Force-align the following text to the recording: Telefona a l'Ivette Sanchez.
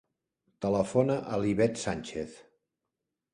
Telefona 0.65 1.17
a 1.35 1.39
l'Ivette 1.43 1.83
Sanchez. 1.83 2.41